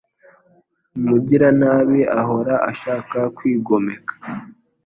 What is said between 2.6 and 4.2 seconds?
ashaka kwigomeka